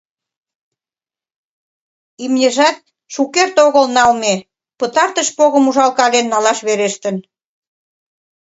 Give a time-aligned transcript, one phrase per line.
[2.23, 2.77] Имньыжат
[3.13, 4.35] шукерте огыл налме,
[4.79, 7.15] пытартыш погым ужалкален налаш верештын...